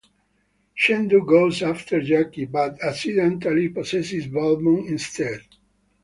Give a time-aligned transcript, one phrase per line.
[0.75, 5.41] Shendu goes after Jackie, but accidentally possesses Valmont instead.